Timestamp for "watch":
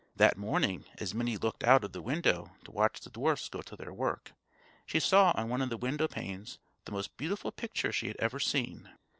2.71-3.01